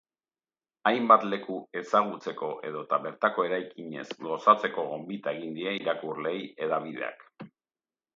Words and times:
Hainbat 0.91 1.25
leku 1.33 1.57
ezagutzeko 1.81 2.49
edota 2.69 2.99
bertako 3.03 3.45
eraikinez 3.49 4.05
gozatzeko 4.29 4.87
gonbita 4.93 5.35
egin 5.41 5.53
die 5.59 5.75
irakurleei 5.81 6.41
hedabideak. 6.65 7.23